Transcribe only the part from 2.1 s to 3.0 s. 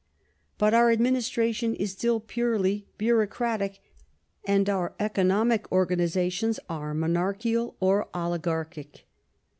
purely